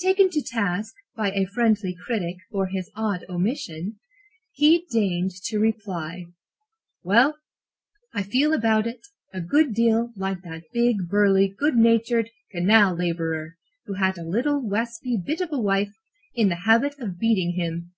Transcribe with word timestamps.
Taken 0.00 0.28
to 0.28 0.42
task 0.42 0.92
by 1.16 1.30
a 1.30 1.46
friendly 1.46 1.96
critic 2.04 2.36
for 2.50 2.66
his 2.66 2.90
odd 2.94 3.24
omission, 3.30 3.98
he 4.50 4.84
deigned 4.92 5.30
to 5.44 5.58
reply: 5.58 6.26
"Well, 7.02 7.38
I 8.12 8.22
feel 8.22 8.52
about 8.52 8.86
it 8.86 9.00
a 9.32 9.40
good 9.40 9.72
deal 9.72 10.12
like 10.14 10.42
that 10.42 10.64
big, 10.74 11.08
burly, 11.08 11.48
good 11.48 11.76
natured 11.76 12.28
canal 12.50 12.94
laborer 12.96 13.56
who 13.86 13.94
had 13.94 14.18
a 14.18 14.28
little 14.28 14.60
waspy 14.60 15.16
bit 15.16 15.40
of 15.40 15.50
a 15.52 15.58
wife, 15.58 15.94
in 16.34 16.50
the 16.50 16.66
habit 16.66 16.98
of 16.98 17.18
beating 17.18 17.54
him. 17.54 17.92